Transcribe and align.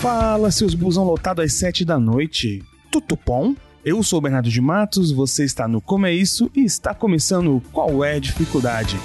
Fala, 0.00 0.52
seus 0.52 0.74
busão 0.74 1.02
lotado 1.02 1.42
às 1.42 1.54
7 1.54 1.84
da 1.84 1.98
noite. 1.98 2.62
Tutupom? 2.88 3.56
Eu 3.84 4.00
sou 4.04 4.20
o 4.20 4.22
Bernardo 4.22 4.48
de 4.48 4.60
Matos, 4.60 5.10
você 5.10 5.42
está 5.42 5.66
no 5.66 5.80
Como 5.80 6.06
é 6.06 6.14
Isso 6.14 6.48
e 6.54 6.60
está 6.60 6.94
começando 6.94 7.60
Qual 7.72 8.04
é 8.04 8.14
a 8.14 8.18
Dificuldade. 8.20 8.96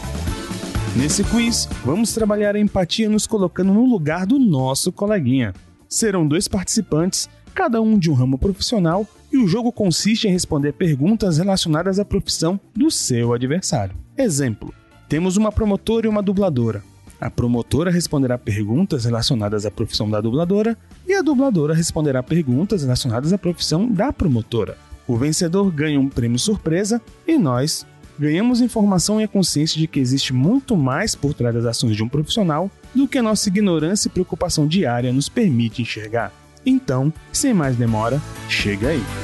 Nesse 0.95 1.23
quiz, 1.23 1.67
vamos 1.83 2.13
trabalhar 2.13 2.55
a 2.55 2.59
empatia 2.59 3.09
nos 3.09 3.25
colocando 3.25 3.73
no 3.73 3.87
lugar 3.87 4.27
do 4.27 4.37
nosso 4.37 4.91
coleguinha. 4.91 5.55
Serão 5.89 6.27
dois 6.27 6.47
participantes, 6.47 7.27
cada 7.55 7.81
um 7.81 7.97
de 7.97 8.11
um 8.11 8.13
ramo 8.13 8.37
profissional, 8.37 9.07
e 9.31 9.37
o 9.37 9.47
jogo 9.47 9.71
consiste 9.71 10.27
em 10.27 10.31
responder 10.31 10.73
perguntas 10.73 11.39
relacionadas 11.39 11.97
à 11.97 12.05
profissão 12.05 12.59
do 12.75 12.91
seu 12.91 13.33
adversário. 13.33 13.95
Exemplo: 14.15 14.71
temos 15.09 15.37
uma 15.37 15.51
promotora 15.51 16.05
e 16.05 16.09
uma 16.09 16.21
dubladora. 16.21 16.83
A 17.23 17.29
promotora 17.29 17.89
responderá 17.89 18.37
perguntas 18.37 19.05
relacionadas 19.05 19.65
à 19.65 19.71
profissão 19.71 20.09
da 20.09 20.19
dubladora 20.19 20.77
e 21.07 21.13
a 21.13 21.21
dubladora 21.21 21.73
responderá 21.73 22.21
perguntas 22.21 22.81
relacionadas 22.81 23.31
à 23.31 23.37
profissão 23.37 23.89
da 23.89 24.11
promotora. 24.11 24.77
O 25.07 25.15
vencedor 25.15 25.71
ganha 25.71 25.97
um 25.97 26.09
prêmio 26.09 26.37
surpresa 26.37 27.01
e 27.25 27.37
nós 27.37 27.85
ganhamos 28.19 28.59
informação 28.59 29.21
e 29.21 29.23
a 29.23 29.27
consciência 29.27 29.79
de 29.79 29.87
que 29.87 30.01
existe 30.01 30.33
muito 30.33 30.75
mais 30.75 31.15
por 31.15 31.33
trás 31.33 31.55
das 31.55 31.63
ações 31.63 31.95
de 31.95 32.03
um 32.03 32.09
profissional 32.09 32.69
do 32.93 33.07
que 33.07 33.17
a 33.17 33.23
nossa 33.23 33.47
ignorância 33.47 34.09
e 34.09 34.11
preocupação 34.11 34.67
diária 34.67 35.13
nos 35.13 35.29
permite 35.29 35.81
enxergar. 35.81 36.29
Então, 36.65 37.11
sem 37.31 37.53
mais 37.53 37.77
demora, 37.77 38.21
chega 38.49 38.89
aí! 38.89 39.22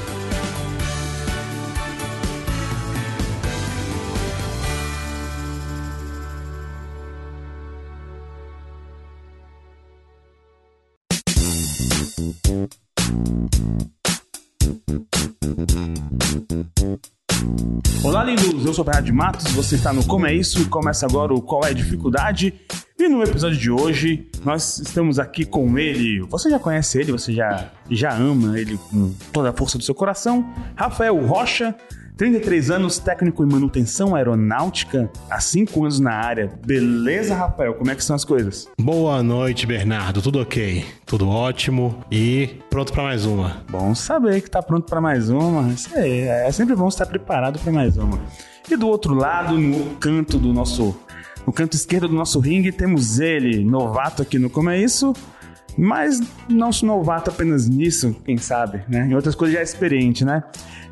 Olá, 18.03 18.23
lindos! 18.23 18.66
Eu 18.66 18.73
sou 18.73 18.81
o 18.81 18.86
Bernardo 18.86 19.06
de 19.06 19.11
Matos, 19.11 19.52
você 19.52 19.75
está 19.75 19.94
no 19.94 20.03
Como 20.03 20.25
é 20.25 20.33
Isso 20.33 20.59
e 20.59 20.66
começa 20.66 21.06
agora 21.06 21.31
o 21.31 21.44
Qual 21.44 21.64
é 21.64 21.69
a 21.69 21.73
Dificuldade. 21.73 22.56
E 22.97 23.08
no 23.08 23.22
episódio 23.22 23.56
de 23.56 23.69
hoje, 23.69 24.31
nós 24.44 24.80
estamos 24.80 25.19
aqui 25.19 25.45
com 25.45 25.78
ele. 25.78 26.22
Você 26.22 26.50
já 26.50 26.58
conhece 26.58 27.00
ele, 27.00 27.11
você 27.11 27.31
já, 27.31 27.69
já 27.88 28.16
ama 28.16 28.59
ele 28.59 28.80
com 28.89 29.13
toda 29.31 29.52
a 29.52 29.53
força 29.53 29.78
do 29.78 29.84
seu 29.84 29.94
coração. 29.94 30.52
Rafael 30.75 31.23
Rocha, 31.23 31.75
33 32.20 32.70
anos, 32.70 33.00
técnico 33.00 33.45
em 33.45 33.48
manutenção 33.48 34.14
aeronáutica, 34.14 35.09
há 35.30 35.39
5 35.39 35.86
anos 35.86 36.02
na 36.02 36.12
área. 36.12 36.52
Beleza, 36.66 37.34
Rafael? 37.34 37.75
Como 37.75 37.89
é 37.89 37.95
que 37.95 38.03
são 38.03 38.14
as 38.14 38.25
coisas? 38.25 38.67
Boa 38.78 39.23
noite, 39.23 39.66
Bernardo. 39.66 40.22
Tudo 40.22 40.42
ok? 40.42 40.86
Tudo 41.06 41.30
ótimo 41.30 42.03
e 42.12 42.59
pronto 42.70 42.92
para 42.92 43.03
mais 43.03 43.25
uma. 43.25 43.64
Bom 43.72 43.95
saber 43.95 44.42
que 44.42 44.52
tá 44.52 44.62
pronto 44.62 44.86
para 44.90 45.00
mais 45.00 45.30
uma. 45.30 45.72
Isso 45.72 45.97
aí, 45.97 46.23
é 46.23 46.52
sempre 46.52 46.75
bom 46.75 46.90
estar 46.90 47.06
preparado 47.06 47.58
para 47.58 47.72
mais 47.72 47.95
uma. 47.95 48.20
E 48.70 48.75
do 48.75 48.90
outro 48.90 49.14
lado, 49.14 49.58
no 49.58 49.95
canto 49.95 50.38
do 50.38 50.52
nosso 50.52 50.94
no 51.47 51.53
canto 51.53 51.73
esquerdo 51.73 52.09
do 52.09 52.16
nosso 52.16 52.38
ringue 52.42 52.72
temos 52.72 53.17
ele, 53.17 53.64
novato 53.64 54.22
aqui 54.22 54.38
no 54.38 54.50
Como 54.50 54.70
é 54.70 54.78
Isso, 54.78 55.14
mas 55.80 56.22
não 56.49 56.73
se 56.73 56.85
novato 56.85 57.30
apenas 57.30 57.69
nisso, 57.69 58.13
quem 58.25 58.38
sabe, 58.38 58.81
né? 58.89 59.08
Em 59.08 59.16
outras 59.16 59.33
coisas 59.33 59.53
já 59.53 59.61
é 59.61 59.63
experiente, 59.63 60.25
né? 60.25 60.44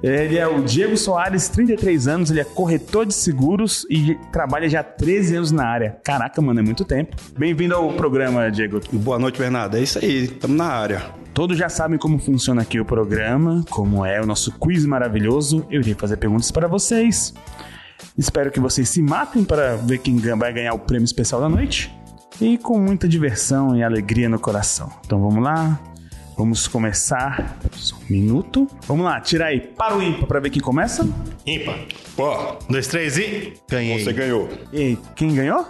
Ele 0.02 0.38
é 0.38 0.48
o 0.48 0.62
Diego 0.62 0.96
Soares, 0.96 1.50
33 1.50 2.08
anos, 2.08 2.32
ele 2.32 2.40
é 2.40 2.46
corretor 2.46 3.06
de 3.06 3.14
seguros 3.14 3.86
e 3.90 4.16
trabalha 4.32 4.70
já 4.70 4.80
há 4.80 4.84
13 4.84 5.36
anos 5.36 5.52
na 5.52 5.66
área. 5.68 5.98
Caraca, 6.04 6.42
mano, 6.42 6.62
é 6.62 6.64
muito 6.64 6.86
tempo. 6.86 7.18
Bem-vindo 7.38 7.76
ao 7.76 7.92
programa, 7.94 8.50
Diego. 8.50 8.80
Boa 8.94 9.20
noite, 9.20 9.38
Bernardo. 9.40 9.76
É 9.76 9.82
isso 9.82 10.00
aí, 10.00 10.24
estamos 10.24 10.56
na 10.56 10.68
área. 10.68 11.02
Todos 11.34 11.58
já 11.58 11.68
sabem 11.68 12.00
como 12.00 12.18
funciona 12.18 12.62
aqui 12.62 12.80
o 12.80 12.86
programa, 12.86 13.66
como 13.70 14.06
é 14.06 14.22
o 14.22 14.26
nosso 14.26 14.54
quiz 14.54 14.86
maravilhoso. 14.86 15.66
Eu 15.70 15.82
irei 15.82 15.96
fazer 15.96 16.16
perguntas 16.16 16.50
para 16.50 16.68
vocês. 16.68 17.34
Espero 18.18 18.52
que 18.52 18.60
vocês 18.60 18.88
se 18.88 19.02
matem 19.02 19.44
para 19.44 19.76
ver 19.76 19.98
quem 19.98 20.18
vai 20.18 20.54
ganhar 20.54 20.74
o 20.74 20.80
prêmio 20.80 21.06
especial 21.06 21.42
da 21.42 21.50
noite. 21.50 21.92
E 22.40 22.58
com 22.58 22.80
muita 22.80 23.08
diversão 23.08 23.76
e 23.76 23.84
alegria 23.84 24.30
no 24.30 24.40
coração. 24.40 24.92
Então 25.06 25.20
vamos 25.22 25.44
lá. 25.44 25.80
Vamos 26.38 26.68
começar. 26.68 27.58
Só 27.72 27.96
um 27.96 28.00
minuto. 28.12 28.68
Vamos 28.88 29.06
lá, 29.06 29.20
tira 29.20 29.46
aí 29.46 29.60
para 29.60 29.98
o 29.98 30.04
ímpar 30.04 30.28
para 30.28 30.40
ver 30.40 30.52
quem 30.52 30.62
começa. 30.62 31.08
Ímpar. 31.46 31.76
Ó, 32.18 32.54
Um, 32.70 32.72
dois, 32.74 32.88
três 32.88 33.18
e. 33.18 33.54
Ganhei. 33.70 34.04
você 34.04 34.14
ganhou. 34.14 34.48
E 34.72 34.98
quem 35.16 35.34
ganhou? 35.34 35.66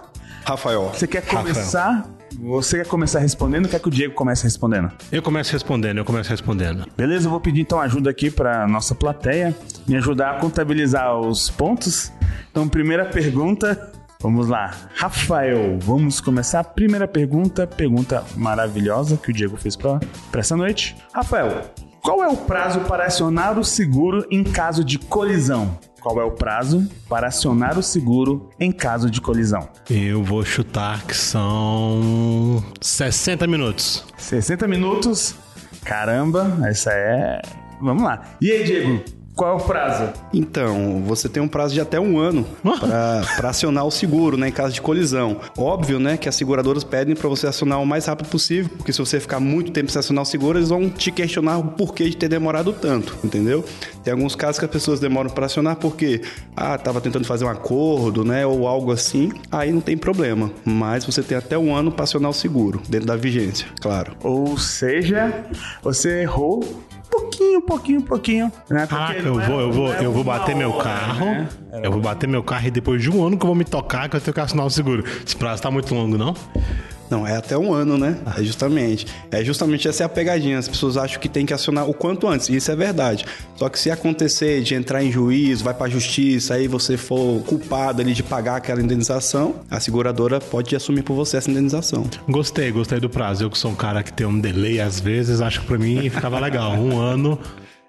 Rafael. 0.45 0.91
Você 0.93 1.07
quer 1.07 1.25
começar? 1.25 2.05
Você 2.39 2.77
quer 2.79 2.85
começar 2.87 3.19
respondendo 3.19 3.65
ou 3.65 3.71
quer 3.71 3.79
que 3.79 3.87
o 3.87 3.91
Diego 3.91 4.13
comece 4.13 4.43
respondendo? 4.43 4.91
Eu 5.11 5.21
começo 5.21 5.51
respondendo, 5.53 5.97
eu 5.99 6.05
começo 6.05 6.29
respondendo. 6.29 6.85
Beleza, 6.95 7.27
eu 7.27 7.31
vou 7.31 7.39
pedir 7.39 7.61
então 7.61 7.79
ajuda 7.79 8.09
aqui 8.09 8.29
para 8.29 8.67
nossa 8.67 8.93
plateia, 8.93 9.55
me 9.87 9.95
ajudar 9.95 10.31
a 10.31 10.39
contabilizar 10.39 11.17
os 11.17 11.49
pontos. 11.49 12.11
Então, 12.51 12.67
primeira 12.67 13.05
pergunta, 13.05 13.91
vamos 14.19 14.47
lá. 14.47 14.73
Rafael, 14.95 15.77
vamos 15.79 16.19
começar. 16.21 16.63
Primeira 16.63 17.07
pergunta, 17.07 17.65
pergunta 17.67 18.23
maravilhosa 18.35 19.17
que 19.17 19.31
o 19.31 19.33
Diego 19.33 19.57
fez 19.57 19.75
para 19.75 19.99
essa 20.33 20.55
noite. 20.55 20.95
Rafael, 21.13 21.71
qual 22.01 22.23
é 22.23 22.27
o 22.27 22.37
prazo 22.37 22.81
para 22.81 23.05
acionar 23.05 23.59
o 23.59 23.63
seguro 23.63 24.25
em 24.31 24.43
caso 24.43 24.83
de 24.83 24.97
colisão? 24.97 25.77
Qual 26.01 26.21
é 26.21 26.23
o 26.23 26.31
prazo 26.31 26.87
para 27.09 27.27
acionar 27.27 27.77
o 27.77 27.83
seguro 27.83 28.49
em 28.59 28.71
caso 28.71 29.09
de 29.09 29.19
colisão? 29.19 29.67
Eu 29.89 30.23
vou 30.23 30.45
chutar 30.45 31.03
que 31.05 31.13
são 31.15 32.63
60 32.79 33.45
minutos. 33.45 34.05
60 34.17 34.67
minutos. 34.67 35.35
Caramba, 35.83 36.59
essa 36.65 36.91
é. 36.93 37.41
Vamos 37.81 38.03
lá. 38.03 38.21
E 38.39 38.51
aí, 38.51 38.63
Diego? 38.63 39.03
Qual 39.37 39.51
é 39.51 39.53
o 39.53 39.63
prazo? 39.63 40.11
Então, 40.33 41.03
você 41.05 41.29
tem 41.29 41.43
um 41.43 41.47
prazo 41.47 41.71
de 41.71 41.79
até 41.79 41.99
um 41.99 42.17
ano 42.17 42.43
para 43.37 43.49
acionar 43.49 43.85
o 43.85 43.91
seguro, 43.91 44.35
né, 44.35 44.47
em 44.49 44.51
caso 44.51 44.73
de 44.73 44.81
colisão. 44.81 45.37
Óbvio, 45.55 45.99
né, 45.99 46.17
que 46.17 46.27
as 46.27 46.35
seguradoras 46.35 46.83
pedem 46.83 47.15
para 47.15 47.29
você 47.29 47.45
acionar 47.45 47.79
o 47.79 47.85
mais 47.85 48.07
rápido 48.07 48.29
possível, 48.29 48.71
porque 48.75 48.91
se 48.91 48.97
você 48.97 49.19
ficar 49.19 49.39
muito 49.39 49.71
tempo 49.71 49.91
sem 49.91 49.99
acionar 49.99 50.23
o 50.23 50.25
seguro, 50.25 50.57
eles 50.57 50.69
vão 50.69 50.89
te 50.89 51.11
questionar 51.11 51.59
o 51.59 51.65
porquê 51.65 52.09
de 52.09 52.17
ter 52.17 52.27
demorado 52.27 52.73
tanto, 52.73 53.15
entendeu? 53.23 53.63
Tem 54.03 54.11
alguns 54.11 54.35
casos 54.35 54.57
que 54.57 54.65
as 54.65 54.71
pessoas 54.71 54.99
demoram 54.99 55.29
para 55.29 55.45
acionar 55.45 55.75
porque, 55.75 56.23
ah, 56.55 56.75
tava 56.75 56.99
tentando 56.99 57.25
fazer 57.25 57.45
um 57.45 57.49
acordo, 57.49 58.25
né, 58.25 58.43
ou 58.43 58.67
algo 58.67 58.91
assim, 58.91 59.31
aí 59.51 59.71
não 59.71 59.81
tem 59.81 59.95
problema. 59.95 60.49
Mas 60.65 61.05
você 61.05 61.21
tem 61.21 61.37
até 61.37 61.55
um 61.55 61.75
ano 61.75 61.91
para 61.91 62.05
acionar 62.05 62.31
o 62.31 62.33
seguro, 62.33 62.81
dentro 62.89 63.05
da 63.05 63.15
vigência, 63.15 63.67
claro. 63.79 64.17
Ou 64.23 64.57
seja, 64.57 65.45
você 65.83 66.23
errou 66.23 66.63
pouquinho, 67.37 67.61
pouquinho, 67.61 68.01
pouquinho. 68.01 68.51
Né? 68.69 68.87
Porque 68.87 69.27
eu 69.27 69.33
vou, 69.39 69.61
eu 69.61 69.71
vou, 69.71 69.93
eu 69.93 70.11
vou 70.11 70.23
bater 70.23 70.55
meu 70.55 70.71
hora, 70.71 70.83
carro. 70.83 71.25
né? 71.25 71.49
Eu 71.83 71.91
vou 71.91 72.01
bater 72.01 72.27
meu 72.27 72.43
carro 72.43 72.67
e 72.67 72.71
depois 72.71 73.01
de 73.01 73.09
um 73.11 73.25
ano 73.25 73.37
que 73.37 73.43
eu 73.43 73.47
vou 73.47 73.55
me 73.55 73.63
tocar, 73.63 74.09
que 74.09 74.15
eu 74.15 74.21
tenho 74.21 74.33
que 74.33 74.39
assinar 74.39 74.65
o 74.65 74.69
seguro. 74.69 75.03
Esse 75.25 75.35
prazo 75.35 75.61
tá 75.61 75.69
muito 75.69 75.93
longo, 75.93 76.17
não? 76.17 76.33
Não, 77.09 77.25
é 77.25 77.35
até 77.37 77.57
um 77.57 77.73
ano, 77.73 77.97
né? 77.97 78.17
É 78.37 78.43
justamente. 78.43 79.05
É 79.31 79.43
justamente 79.43 79.87
essa 79.87 80.03
é 80.03 80.05
a 80.05 80.09
pegadinha. 80.09 80.57
As 80.57 80.67
pessoas 80.67 80.97
acham 80.97 81.19
que 81.19 81.29
tem 81.29 81.45
que 81.45 81.53
acionar 81.53 81.89
o 81.89 81.93
quanto 81.93 82.27
antes. 82.27 82.49
E 82.49 82.55
isso 82.55 82.71
é 82.71 82.75
verdade. 82.75 83.25
Só 83.55 83.69
que 83.69 83.79
se 83.79 83.89
acontecer 83.89 84.61
de 84.61 84.75
entrar 84.75 85.03
em 85.03 85.11
juízo, 85.11 85.63
vai 85.63 85.73
pra 85.73 85.89
justiça, 85.89 86.55
aí 86.55 86.67
você 86.67 86.97
for 86.97 87.41
culpado 87.43 88.01
ali 88.01 88.13
de 88.13 88.23
pagar 88.23 88.57
aquela 88.57 88.81
indenização, 88.81 89.55
a 89.69 89.79
seguradora 89.79 90.39
pode 90.39 90.75
assumir 90.75 91.03
por 91.03 91.15
você 91.15 91.37
essa 91.37 91.49
indenização. 91.49 92.05
Gostei, 92.27 92.71
gostei 92.71 92.99
do 92.99 93.09
prazo. 93.09 93.43
Eu 93.43 93.49
que 93.49 93.57
sou 93.57 93.71
um 93.71 93.75
cara 93.75 94.03
que 94.03 94.13
tem 94.13 94.27
um 94.27 94.39
delay 94.39 94.79
às 94.79 94.99
vezes, 94.99 95.41
acho 95.41 95.61
que 95.61 95.67
pra 95.67 95.77
mim 95.77 96.09
ficava 96.09 96.39
legal. 96.39 96.73
Um 96.73 96.99
ano 96.99 97.39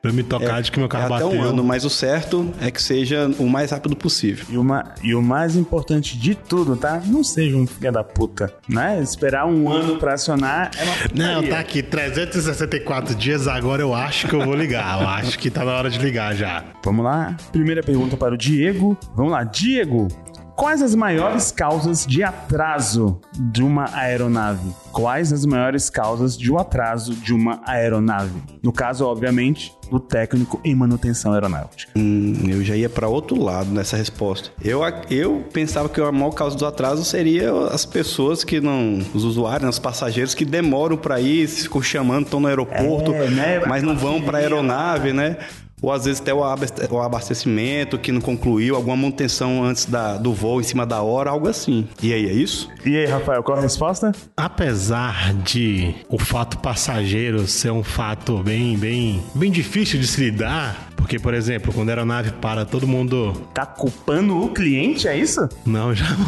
pra 0.00 0.12
me 0.12 0.22
tocar 0.22 0.62
de 0.62 0.70
que 0.70 0.78
meu 0.78 0.86
É 0.86 0.88
carro 0.88 1.14
até 1.14 1.24
bateu. 1.24 1.38
um 1.40 1.42
ano, 1.42 1.64
mas 1.64 1.84
o 1.84 1.90
certo 1.90 2.52
é 2.60 2.70
que 2.70 2.80
seja 2.82 3.30
o 3.38 3.48
mais 3.48 3.70
rápido 3.70 3.96
possível. 3.96 4.46
E, 4.48 4.56
uma, 4.56 4.94
e 5.02 5.14
o 5.14 5.20
mais 5.22 5.56
importante 5.56 6.16
de 6.18 6.34
tudo, 6.34 6.76
tá? 6.76 7.02
Não 7.06 7.22
seja 7.24 7.56
um 7.56 7.66
filho 7.66 7.92
da 7.92 8.04
puta, 8.04 8.52
né? 8.68 9.00
Esperar 9.02 9.46
um 9.46 9.70
ano 9.70 9.96
pra 9.98 10.14
acionar 10.14 10.70
é 10.78 10.84
uma 10.84 10.94
Não, 11.14 11.34
putaria. 11.42 11.50
tá 11.50 11.58
aqui 11.60 11.82
364 11.82 13.14
dias, 13.14 13.46
agora 13.48 13.82
eu 13.82 13.94
acho 13.94 14.26
que 14.28 14.34
eu 14.34 14.44
vou 14.44 14.54
ligar. 14.54 15.00
Eu 15.02 15.08
acho 15.08 15.38
que 15.38 15.50
tá 15.50 15.64
na 15.64 15.72
hora 15.72 15.90
de 15.90 15.98
ligar 15.98 16.34
já. 16.34 16.64
Vamos 16.84 17.04
lá. 17.04 17.36
Primeira 17.52 17.82
pergunta 17.82 18.16
para 18.16 18.34
o 18.34 18.38
Diego. 18.38 18.96
Vamos 19.14 19.32
lá, 19.32 19.44
Diego. 19.44 20.08
Quais 20.58 20.82
as 20.82 20.92
maiores 20.92 21.52
causas 21.52 22.04
de 22.04 22.24
atraso 22.24 23.20
de 23.38 23.62
uma 23.62 23.88
aeronave? 23.96 24.74
Quais 24.90 25.32
as 25.32 25.46
maiores 25.46 25.88
causas 25.88 26.36
de 26.36 26.50
um 26.52 26.58
atraso 26.58 27.14
de 27.14 27.32
uma 27.32 27.60
aeronave? 27.64 28.42
No 28.60 28.72
caso, 28.72 29.06
obviamente, 29.06 29.72
do 29.88 30.00
técnico 30.00 30.60
em 30.64 30.74
manutenção 30.74 31.32
aeronáutica. 31.32 31.92
Hum, 31.96 32.32
eu 32.48 32.64
já 32.64 32.74
ia 32.74 32.88
para 32.88 33.06
outro 33.06 33.40
lado 33.40 33.70
nessa 33.70 33.96
resposta. 33.96 34.50
Eu, 34.60 34.80
eu 35.08 35.46
pensava 35.52 35.88
que 35.88 36.00
a 36.00 36.10
maior 36.10 36.32
causa 36.32 36.56
do 36.56 36.66
atraso 36.66 37.04
seria 37.04 37.52
as 37.68 37.86
pessoas 37.86 38.42
que 38.42 38.60
não. 38.60 38.98
Os 39.14 39.22
usuários, 39.22 39.62
né, 39.62 39.68
os 39.68 39.78
passageiros 39.78 40.34
que 40.34 40.44
demoram 40.44 40.96
para 40.96 41.20
ir, 41.20 41.46
ficam 41.46 41.80
chamando, 41.80 42.24
estão 42.24 42.40
no 42.40 42.48
aeroporto, 42.48 43.14
É, 43.14 43.30
né? 43.30 43.62
mas 43.64 43.84
não 43.84 43.96
vão 43.96 44.20
para 44.20 44.38
a 44.38 44.40
aeronave, 44.40 45.12
né? 45.12 45.36
Ou 45.80 45.92
às 45.92 46.04
vezes 46.04 46.20
até 46.20 46.32
o 46.34 47.00
abastecimento 47.00 47.98
que 47.98 48.12
não 48.12 48.20
concluiu, 48.20 48.76
alguma 48.76 48.96
manutenção 48.96 49.64
antes 49.64 49.86
da, 49.86 50.16
do 50.16 50.32
voo 50.32 50.60
em 50.60 50.64
cima 50.64 50.84
da 50.84 51.02
hora, 51.02 51.30
algo 51.30 51.48
assim. 51.48 51.88
E 52.02 52.12
aí, 52.12 52.26
é 52.26 52.32
isso? 52.32 52.68
E 52.84 52.96
aí, 52.96 53.06
Rafael, 53.06 53.42
qual 53.42 53.58
a 53.58 53.60
resposta? 53.60 54.12
Apesar 54.36 55.32
de 55.34 55.94
o 56.08 56.18
fato 56.18 56.58
passageiro 56.58 57.46
ser 57.46 57.70
um 57.70 57.82
fato 57.82 58.42
bem, 58.42 58.76
bem, 58.76 59.22
bem 59.34 59.50
difícil 59.50 59.98
de 60.00 60.06
se 60.06 60.20
lidar, 60.20 60.88
porque, 60.96 61.18
por 61.18 61.32
exemplo, 61.32 61.72
quando 61.72 61.88
a 61.88 61.92
aeronave 61.92 62.32
para, 62.32 62.64
todo 62.64 62.86
mundo. 62.86 63.32
Tá 63.54 63.64
culpando 63.64 64.36
o 64.36 64.48
cliente, 64.50 65.06
é 65.06 65.16
isso? 65.16 65.48
Não, 65.64 65.94
jamais. 65.96 66.18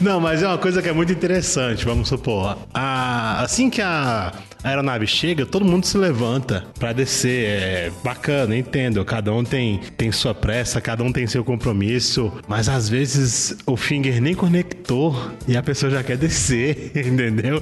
Não, 0.00 0.20
mas 0.20 0.42
é 0.42 0.46
uma 0.46 0.58
coisa 0.58 0.82
que 0.82 0.88
é 0.88 0.92
muito 0.92 1.12
interessante, 1.12 1.84
vamos 1.84 2.08
supor. 2.08 2.58
A... 2.74 3.42
Assim 3.42 3.70
que 3.70 3.80
a 3.80 4.32
aeronave 4.62 5.06
chega, 5.06 5.46
todo 5.46 5.64
mundo 5.64 5.86
se 5.86 5.96
levanta 5.96 6.64
para 6.78 6.92
descer. 6.92 7.46
É 7.46 7.92
bacana, 8.02 8.56
entendo. 8.56 9.04
Cada 9.04 9.32
um 9.32 9.44
tem, 9.44 9.80
tem 9.96 10.12
sua 10.12 10.34
pressa, 10.34 10.80
cada 10.80 11.02
um 11.02 11.12
tem 11.12 11.26
seu 11.26 11.44
compromisso. 11.44 12.32
Mas 12.46 12.68
às 12.68 12.88
vezes 12.88 13.56
o 13.66 13.76
finger 13.76 14.20
nem 14.20 14.34
conectou 14.34 15.30
e 15.46 15.56
a 15.56 15.62
pessoa 15.62 15.90
já 15.90 16.02
quer 16.02 16.16
descer, 16.16 16.92
entendeu? 16.96 17.60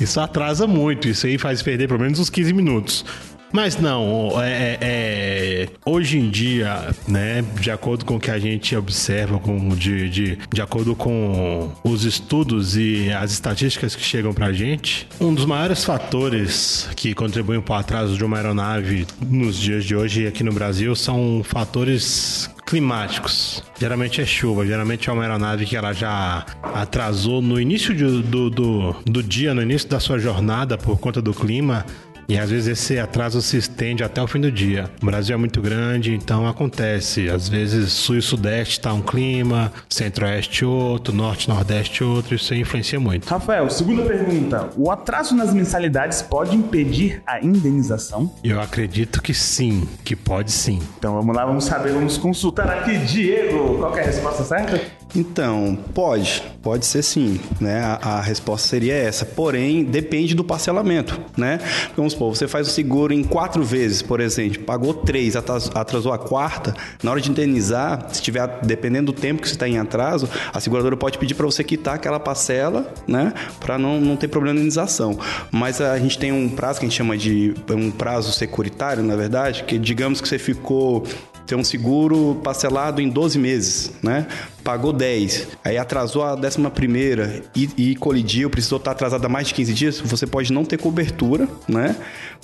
Isso 0.00 0.20
atrasa 0.20 0.66
muito. 0.66 1.08
Isso 1.08 1.26
aí 1.26 1.38
faz 1.38 1.62
perder 1.62 1.88
pelo 1.88 2.00
menos 2.00 2.18
uns 2.18 2.30
15 2.30 2.52
minutos. 2.52 3.04
Mas 3.52 3.76
não, 3.76 4.40
é, 4.42 4.50
é, 4.50 4.78
é, 4.80 5.68
hoje 5.84 6.18
em 6.18 6.28
dia, 6.28 6.94
né, 7.06 7.42
de 7.60 7.70
acordo 7.70 8.04
com 8.04 8.16
o 8.16 8.20
que 8.20 8.30
a 8.30 8.38
gente 8.38 8.76
observa, 8.76 9.38
com, 9.38 9.70
de, 9.70 10.08
de, 10.08 10.38
de 10.52 10.62
acordo 10.62 10.94
com 10.94 11.72
os 11.82 12.04
estudos 12.04 12.76
e 12.76 13.10
as 13.10 13.32
estatísticas 13.32 13.96
que 13.96 14.02
chegam 14.02 14.34
pra 14.34 14.52
gente, 14.52 15.08
um 15.20 15.32
dos 15.32 15.46
maiores 15.46 15.84
fatores 15.84 16.88
que 16.94 17.14
contribuem 17.14 17.60
para 17.60 17.76
o 17.76 17.78
atraso 17.78 18.16
de 18.16 18.24
uma 18.24 18.36
aeronave 18.36 19.06
nos 19.26 19.56
dias 19.56 19.84
de 19.84 19.96
hoje 19.96 20.26
aqui 20.26 20.44
no 20.44 20.52
Brasil 20.52 20.94
são 20.94 21.42
fatores 21.42 22.50
climáticos. 22.68 23.62
Geralmente 23.80 24.20
é 24.20 24.26
chuva, 24.26 24.66
geralmente 24.66 25.08
é 25.08 25.12
uma 25.12 25.22
aeronave 25.22 25.64
que 25.64 25.74
ela 25.74 25.94
já 25.94 26.44
atrasou 26.62 27.40
no 27.40 27.58
início 27.58 27.94
de, 27.94 28.22
do, 28.22 28.50
do, 28.50 28.92
do 29.06 29.22
dia, 29.22 29.54
no 29.54 29.62
início 29.62 29.88
da 29.88 29.98
sua 29.98 30.18
jornada 30.18 30.76
por 30.76 30.98
conta 30.98 31.22
do 31.22 31.32
clima 31.32 31.86
e 32.28 32.36
às 32.36 32.50
vezes 32.50 32.68
esse 32.68 32.98
atraso 32.98 33.40
se 33.40 33.56
estende 33.56 34.04
até 34.04 34.22
o 34.22 34.26
fim 34.26 34.38
do 34.40 34.52
dia. 34.52 34.90
O 35.02 35.06
Brasil 35.06 35.34
é 35.34 35.38
muito 35.38 35.62
grande, 35.62 36.14
então 36.14 36.46
acontece. 36.46 37.30
Às 37.30 37.48
vezes 37.48 37.90
sul 37.90 38.18
e 38.18 38.22
sudeste 38.22 38.78
está 38.78 38.92
um 38.92 39.00
clima, 39.00 39.72
centro-oeste 39.88 40.64
outro, 40.64 41.14
norte 41.14 41.48
nordeste 41.48 42.04
outro, 42.04 42.34
isso 42.34 42.54
influencia 42.54 43.00
muito. 43.00 43.26
Rafael, 43.26 43.70
segunda 43.70 44.02
pergunta. 44.02 44.68
O 44.76 44.90
atraso 44.90 45.34
nas 45.34 45.54
mensalidades 45.54 46.20
pode 46.20 46.54
impedir 46.54 47.22
a 47.26 47.42
indenização? 47.42 48.30
Eu 48.44 48.60
acredito 48.60 49.22
que 49.22 49.32
sim, 49.32 49.88
que 50.04 50.14
pode 50.14 50.52
sim. 50.52 50.80
Então 50.98 51.14
vamos 51.14 51.34
lá, 51.34 51.46
vamos 51.46 51.64
saber, 51.64 51.92
vamos 51.92 52.18
consultar 52.18 52.68
aqui. 52.68 52.98
Diego, 52.98 53.78
qual 53.78 53.96
é 53.96 54.02
a 54.02 54.06
resposta 54.06 54.44
certa? 54.44 54.97
Então, 55.16 55.78
pode, 55.94 56.42
pode 56.62 56.84
ser 56.84 57.02
sim, 57.02 57.40
né? 57.60 57.80
A, 57.80 58.16
a, 58.16 58.20
resposta 58.20 58.68
seria 58.68 58.94
essa. 58.94 59.24
Porém, 59.24 59.84
depende 59.84 60.34
do 60.34 60.44
parcelamento, 60.44 61.18
né? 61.36 61.58
Vamos 61.96 62.12
supor, 62.12 62.36
você 62.36 62.46
faz 62.46 62.68
o 62.68 62.70
seguro 62.70 63.12
em 63.12 63.22
quatro 63.22 63.64
vezes, 63.64 64.02
por 64.02 64.20
exemplo, 64.20 64.62
pagou 64.64 64.92
três, 64.92 65.34
atrasou 65.36 66.12
a 66.12 66.18
quarta, 66.18 66.74
na 67.02 67.10
hora 67.10 67.20
de 67.20 67.30
indenizar, 67.30 68.06
se 68.12 68.20
tiver, 68.20 68.46
dependendo 68.62 69.12
do 69.12 69.18
tempo 69.18 69.40
que 69.40 69.48
você 69.48 69.54
está 69.54 69.68
em 69.68 69.78
atraso, 69.78 70.28
a 70.52 70.60
seguradora 70.60 70.96
pode 70.96 71.18
pedir 71.18 71.34
para 71.34 71.46
você 71.46 71.64
quitar 71.64 71.94
aquela 71.94 72.20
parcela, 72.20 72.92
né? 73.06 73.32
Para 73.60 73.78
não, 73.78 74.00
não 74.00 74.16
ter 74.16 74.28
problema 74.28 74.54
de 74.54 74.60
indenização. 74.60 75.18
Mas 75.50 75.80
a 75.80 75.98
gente 75.98 76.18
tem 76.18 76.32
um 76.32 76.48
prazo 76.48 76.80
que 76.80 76.86
a 76.86 76.88
gente 76.88 76.96
chama 76.96 77.16
de 77.16 77.54
um 77.70 77.90
prazo 77.90 78.32
securitário, 78.32 79.02
na 79.02 79.16
verdade, 79.16 79.64
que 79.64 79.78
digamos 79.78 80.20
que 80.20 80.28
você 80.28 80.38
ficou 80.38 81.04
ter 81.48 81.56
um 81.56 81.64
seguro 81.64 82.38
parcelado 82.44 83.00
em 83.00 83.08
12 83.08 83.38
meses, 83.38 83.90
né? 84.02 84.26
Pagou 84.68 84.92
10, 84.92 85.48
aí 85.64 85.78
atrasou 85.78 86.22
a 86.22 86.34
11 86.34 86.68
primeira 86.74 87.42
e, 87.56 87.70
e 87.74 87.96
colidiu, 87.96 88.50
precisou 88.50 88.76
estar 88.76 88.90
atrasado 88.90 89.24
há 89.24 89.28
mais 89.28 89.48
de 89.48 89.54
15 89.54 89.72
dias, 89.72 89.98
você 89.98 90.26
pode 90.26 90.52
não 90.52 90.62
ter 90.62 90.76
cobertura, 90.76 91.48
né? 91.66 91.96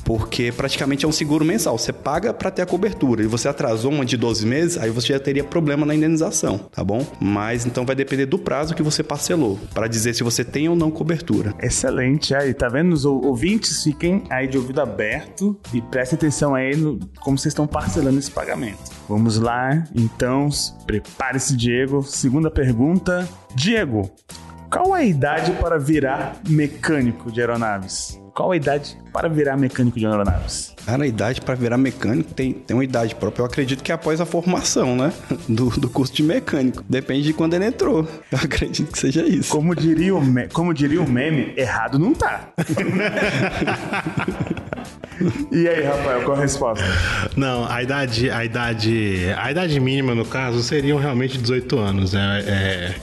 Porque 0.07 0.51
praticamente 0.51 1.05
é 1.05 1.09
um 1.09 1.13
seguro 1.13 1.45
mensal. 1.45 1.77
Você 1.77 1.93
paga 1.93 2.33
para 2.33 2.51
ter 2.51 2.63
a 2.63 2.67
cobertura 2.67 3.23
e 3.23 3.27
você 3.27 3.47
atrasou 3.47 3.93
uma 3.93 4.07
de 4.07 4.17
12 4.17 4.47
meses, 4.47 4.79
aí 4.79 4.89
você 4.89 5.09
já 5.09 5.21
teria 5.21 5.45
problema 5.45 5.85
na 5.85 5.95
indenização, 5.95 6.57
tá 6.73 6.83
bom? 6.83 7.07
Mas 7.21 7.67
então 7.67 7.85
vai 7.85 7.95
depender 7.95 8.25
do 8.25 8.39
prazo 8.39 8.75
que 8.75 8.83
você 8.83 9.03
parcelou 9.03 9.59
para 9.75 9.87
dizer 9.87 10.15
se 10.15 10.23
você 10.23 10.43
tem 10.43 10.67
ou 10.67 10.75
não 10.75 10.91
cobertura. 10.91 11.55
Excelente, 11.63 12.35
aí 12.35 12.55
tá 12.55 12.69
vendo? 12.69 12.95
Os 12.95 13.05
ouvintes 13.05 13.83
fiquem 13.83 14.23
aí 14.31 14.47
de 14.47 14.57
ouvido 14.57 14.81
aberto 14.81 15.59
e 15.75 15.83
prestem 15.83 16.17
atenção 16.17 16.55
aí 16.55 16.75
no 16.75 16.99
como 17.21 17.37
vocês 17.37 17.53
estão 17.53 17.67
parcelando 17.67 18.19
esse 18.19 18.31
pagamento. 18.31 18.95
Vamos 19.09 19.39
lá, 19.39 19.85
então, 19.95 20.49
prepare-se, 20.87 21.57
Diego. 21.57 22.03
Segunda 22.03 22.51
pergunta. 22.51 23.29
Diego, 23.55 24.11
qual 24.71 24.95
a 24.95 25.05
idade 25.05 25.53
para 25.53 25.79
virar 25.79 26.37
mecânico 26.49 27.31
de 27.31 27.41
aeronaves? 27.41 28.19
Qual 28.35 28.51
a 28.51 28.57
idade 28.57 28.99
para 29.13 29.29
virar 29.29 29.57
mecânico 29.57 29.97
de 29.97 30.05
aeronaves? 30.05 30.75
Cara, 30.85 31.05
a 31.05 31.07
idade 31.07 31.41
para 31.41 31.55
virar 31.55 31.79
mecânico 31.79 32.35
tem, 32.35 32.53
tem 32.53 32.77
uma 32.77 32.83
idade 32.83 33.15
própria. 33.15 33.43
Eu 33.43 33.47
acredito 33.47 33.85
que 33.85 33.93
é 33.93 33.95
após 33.95 34.21
a 34.21 34.27
formação, 34.27 34.97
né? 34.97 35.13
Do, 35.49 35.71
do 35.71 35.89
curso 35.89 36.13
de 36.13 36.25
mecânico. 36.25 36.83
Depende 36.89 37.23
de 37.23 37.33
quando 37.33 37.55
ele 37.55 37.67
entrou. 37.67 38.09
Eu 38.33 38.39
acredito 38.43 38.91
que 38.91 38.99
seja 38.99 39.25
isso. 39.25 39.51
Como 39.51 39.73
diria 39.77 40.17
o, 40.17 40.21
me... 40.21 40.49
Como 40.49 40.75
diria 40.75 41.01
o 41.01 41.09
meme, 41.09 41.55
errado 41.57 41.97
não 41.97 42.13
tá. 42.13 42.49
E 45.51 45.69
aí, 45.69 45.83
Rafael, 45.85 46.23
qual 46.23 46.37
a 46.37 46.41
resposta? 46.41 46.85
Não, 47.37 47.71
a 47.71 47.83
idade, 47.83 48.31
a 48.31 48.45
idade, 48.45 49.33
a 49.37 49.51
idade 49.51 49.79
mínima 49.79 50.15
no 50.15 50.25
caso 50.25 50.63
seriam 50.63 50.99
realmente 50.99 51.39
18 51.39 51.79
anos. 51.79 52.15
É, 52.15 52.19
é, 52.19 52.95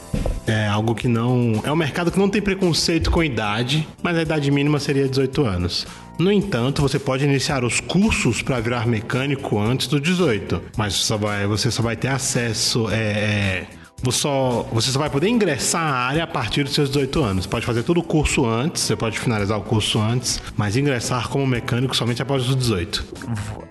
é, 0.47 0.67
algo 0.67 0.93
que 0.93 1.07
não, 1.07 1.61
é 1.63 1.71
um 1.71 1.75
mercado 1.75 2.11
que 2.11 2.19
não 2.19 2.29
tem 2.29 2.41
preconceito 2.41 3.09
com 3.09 3.23
idade, 3.23 3.87
mas 4.01 4.17
a 4.17 4.21
idade 4.21 4.51
mínima 4.51 4.79
seria 4.79 5.07
18 5.07 5.45
anos. 5.45 5.87
No 6.19 6.31
entanto, 6.31 6.81
você 6.81 6.99
pode 6.99 7.23
iniciar 7.23 7.63
os 7.63 7.79
cursos 7.79 8.41
para 8.41 8.59
virar 8.59 8.85
mecânico 8.85 9.57
antes 9.57 9.87
dos 9.87 10.01
18, 10.01 10.61
mas 10.77 10.93
você 10.95 11.03
só 11.03 11.17
vai, 11.17 11.47
você 11.47 11.71
só 11.71 11.81
vai 11.81 11.95
ter 11.95 12.09
acesso 12.09 12.89
é, 12.91 12.95
é 12.95 13.67
você 14.03 14.21
só, 14.21 14.67
você 14.71 14.91
só 14.91 14.99
vai 14.99 15.09
poder 15.09 15.27
ingressar 15.27 15.81
à 15.81 15.95
área 16.07 16.23
a 16.23 16.27
partir 16.27 16.63
dos 16.63 16.73
seus 16.73 16.89
18 16.89 17.23
anos. 17.23 17.45
Pode 17.45 17.65
fazer 17.65 17.83
todo 17.83 17.99
o 17.99 18.03
curso 18.03 18.45
antes, 18.45 18.83
você 18.83 18.95
pode 18.95 19.19
finalizar 19.19 19.57
o 19.57 19.61
curso 19.61 19.99
antes, 19.99 20.41
mas 20.55 20.75
ingressar 20.75 21.27
como 21.29 21.45
mecânico 21.45 21.95
somente 21.95 22.21
após 22.21 22.47
os 22.47 22.55
18. 22.55 23.05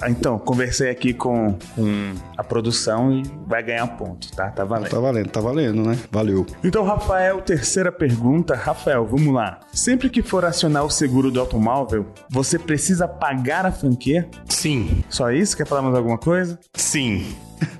Então, 0.08 0.38
conversei 0.38 0.90
aqui 0.90 1.12
com, 1.12 1.56
com 1.74 2.14
a 2.36 2.42
produção 2.42 3.12
e 3.12 3.22
vai 3.46 3.62
ganhar 3.62 3.86
ponto, 3.88 4.30
tá? 4.32 4.50
Tá 4.50 4.64
valendo. 4.64 4.90
Tá 4.90 5.00
valendo, 5.00 5.28
tá 5.28 5.40
valendo, 5.40 5.82
né? 5.82 5.98
Valeu. 6.10 6.46
Então, 6.64 6.84
Rafael, 6.84 7.40
terceira 7.42 7.92
pergunta. 7.92 8.54
Rafael, 8.54 9.06
vamos 9.06 9.32
lá. 9.32 9.60
Sempre 9.72 10.08
que 10.08 10.22
for 10.22 10.44
acionar 10.44 10.84
o 10.84 10.90
seguro 10.90 11.30
do 11.30 11.40
automóvel, 11.40 12.06
você 12.30 12.58
precisa 12.58 13.06
pagar 13.06 13.66
a 13.66 13.72
franquia? 13.72 14.28
Sim. 14.48 15.04
Só 15.08 15.30
isso? 15.30 15.56
Quer 15.56 15.66
falar 15.66 15.82
mais 15.82 15.94
alguma 15.94 16.18
coisa? 16.18 16.58
Sim. 16.74 17.26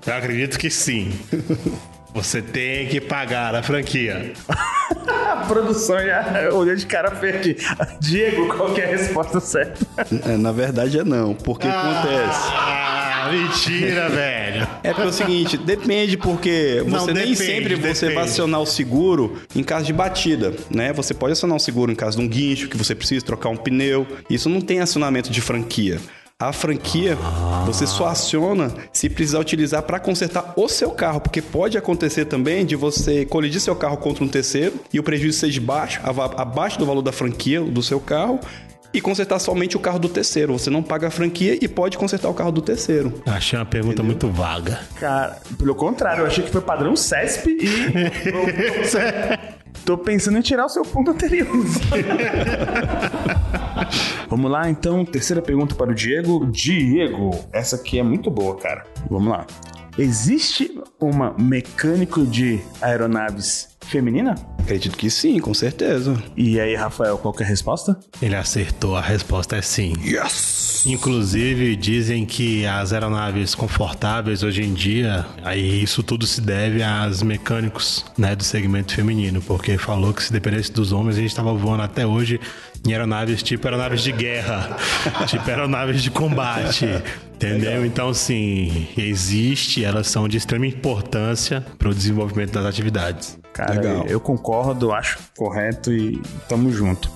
Eu 0.07 0.15
acredito 0.15 0.59
que 0.59 0.71
sim. 0.71 1.11
Você 2.15 2.43
tem 2.43 2.89
que 2.89 3.01
pagar 3.01 3.55
a 3.55 3.63
franquia. 3.63 4.33
a 4.49 5.45
produção 5.47 5.99
já 5.99 6.51
olhou 6.53 6.75
de 6.75 6.87
cara 6.87 7.13
feia 7.13 7.41
Diego, 8.01 8.49
qual 8.49 8.75
que 8.75 8.81
é 8.81 8.85
a 8.85 8.89
resposta 8.89 9.41
certa? 9.41 9.87
É, 10.27 10.37
na 10.37 10.53
verdade 10.53 10.99
é 10.99 11.05
não. 11.05 11.35
Porque 11.35 11.69
ah, 11.69 11.81
acontece. 11.81 12.49
Ah, 12.53 13.31
mentira, 13.31 14.09
velho. 14.09 14.69
É 14.83 14.93
porque 14.93 15.03
é 15.03 15.11
o 15.11 15.13
seguinte, 15.13 15.57
depende 15.57 16.17
porque 16.17 16.83
você 16.85 16.91
não, 16.91 17.07
nem 17.07 17.15
depende, 17.15 17.37
sempre 17.37 17.75
você 17.77 18.07
depende. 18.07 18.15
vai 18.15 18.25
acionar 18.25 18.61
o 18.61 18.67
seguro 18.67 19.41
em 19.55 19.63
caso 19.63 19.85
de 19.85 19.93
batida, 19.93 20.55
né? 20.69 20.93
Você 20.93 21.15
pode 21.15 21.33
acionar 21.33 21.57
o 21.57 21.61
seguro 21.61 21.93
em 21.93 21.95
caso 21.95 22.19
de 22.19 22.25
um 22.25 22.29
guincho 22.29 22.69
que 22.69 22.77
você 22.77 22.95
precisa 22.95 23.25
trocar 23.25 23.51
um 23.51 23.57
pneu. 23.57 24.07
Isso 24.29 24.49
não 24.49 24.61
tem 24.61 24.81
acionamento 24.81 25.31
de 25.31 25.41
franquia. 25.41 26.01
A 26.41 26.53
franquia 26.55 27.19
ah. 27.23 27.65
você 27.67 27.87
só 27.87 28.07
aciona 28.07 28.73
se 28.91 29.11
precisar 29.11 29.41
utilizar 29.41 29.83
para 29.83 30.01
consertar 30.01 30.55
o 30.57 30.67
seu 30.69 30.91
carro, 30.91 31.21
porque 31.21 31.43
pode 31.43 31.77
acontecer 31.77 32.25
também 32.25 32.65
de 32.65 32.75
você 32.75 33.27
colidir 33.27 33.61
seu 33.61 33.77
carro 33.77 33.99
contra 33.99 34.25
um 34.25 34.29
terceiro 34.29 34.81
e 34.91 34.99
o 34.99 35.03
prejuízo 35.03 35.39
seja 35.39 35.61
baixo, 35.61 36.01
abaixo 36.03 36.79
do 36.79 36.87
valor 36.87 37.03
da 37.03 37.13
franquia 37.13 37.61
do 37.61 37.83
seu 37.83 38.01
carro 38.01 38.41
e 38.93 39.01
consertar 39.03 39.39
somente 39.39 39.77
o 39.77 39.81
carro 39.81 39.99
do 39.99 40.09
terceiro. 40.09 40.55
Você 40.55 40.71
não 40.71 40.83
paga 40.83 41.09
a 41.09 41.11
franquia 41.11 41.59
e 41.61 41.69
pode 41.69 41.99
consertar 41.99 42.31
o 42.31 42.35
carro 42.35 42.53
do 42.53 42.63
terceiro. 42.63 43.23
Achei 43.27 43.59
uma 43.59 43.67
pergunta 43.67 44.03
Entendeu? 44.03 44.07
muito 44.07 44.31
vaga. 44.31 44.81
Cara, 44.99 45.39
pelo 45.59 45.75
contrário, 45.75 46.23
eu 46.23 46.27
achei 46.27 46.43
que 46.43 46.51
foi 46.51 46.63
padrão 46.63 46.97
CESP 46.97 47.51
e. 47.51 47.67
Tô 49.85 49.99
pensando 49.99 50.39
em 50.39 50.41
tirar 50.41 50.65
o 50.67 50.69
seu 50.69 50.85
ponto 50.85 51.11
anterior. 51.11 51.49
Vamos 54.31 54.49
lá, 54.49 54.71
então, 54.71 55.05
terceira 55.05 55.43
pergunta 55.43 55.75
para 55.75 55.91
o 55.91 55.95
Diego. 55.95 56.47
Diego, 56.47 57.33
essa 57.53 57.75
aqui 57.75 57.99
é 57.99 58.03
muito 58.03 58.31
boa, 58.31 58.57
cara. 58.57 58.85
Vamos 59.11 59.29
lá. 59.29 59.45
Existe 59.99 60.81
uma 61.01 61.35
mecânico 61.37 62.25
de 62.25 62.61
aeronaves 62.81 63.70
feminina? 63.91 64.35
Acredito 64.59 64.97
que 64.97 65.11
sim, 65.11 65.39
com 65.39 65.53
certeza. 65.53 66.21
E 66.37 66.61
aí, 66.61 66.75
Rafael, 66.75 67.19
qual 67.19 67.35
que 67.35 67.43
é 67.43 67.47
a 67.47 67.49
resposta? 67.49 67.99
Ele 68.23 68.37
acertou, 68.37 68.97
a 68.97 69.01
resposta 69.01 69.57
é 69.57 69.63
sim. 69.63 69.95
Yes! 70.05 70.85
Inclusive, 70.87 71.77
dizem 71.77 72.25
que 72.25 72.65
as 72.67 72.93
aeronaves 72.93 73.55
confortáveis 73.55 74.43
hoje 74.43 74.63
em 74.63 74.73
dia, 74.73 75.27
aí 75.43 75.83
isso 75.83 76.03
tudo 76.03 76.27
se 76.27 76.41
deve 76.41 76.83
aos 76.83 77.23
mecânicos 77.23 78.05
né, 78.17 78.35
do 78.35 78.45
segmento 78.45 78.95
feminino, 78.95 79.43
porque 79.43 79.77
falou 79.77 80.15
que 80.15 80.23
se 80.23 80.33
dependesse 80.33 80.73
dos 80.73 80.93
homens, 80.93 81.17
a 81.17 81.21
gente 81.21 81.31
estava 81.31 81.53
voando 81.53 81.83
até 81.83 82.07
hoje 82.07 82.41
em 82.87 82.93
aeronaves 82.93 83.43
tipo 83.43 83.67
aeronaves 83.67 84.03
de 84.03 84.13
guerra, 84.13 84.77
tipo 85.27 85.49
aeronaves 85.49 86.03
de 86.03 86.11
combate. 86.11 86.87
Entendeu? 87.35 87.71
Legal. 87.71 87.87
Então, 87.87 88.13
sim, 88.13 88.87
existe, 88.99 89.83
elas 89.83 90.09
são 90.09 90.29
de 90.29 90.37
extrema 90.37 90.67
importância 90.67 91.65
para 91.79 91.89
o 91.89 91.95
desenvolvimento 91.95 92.53
das 92.53 92.67
atividades. 92.67 93.40
Cara, 93.53 93.75
Legal. 93.81 94.07
eu 94.07 94.21
concordo, 94.21 94.93
acho 94.93 95.19
correto 95.37 95.93
e 95.93 96.21
tamo 96.49 96.71
junto. 96.71 97.11